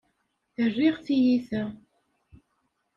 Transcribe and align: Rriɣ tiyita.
Rriɣ 0.65 0.95
tiyita. 1.05 1.63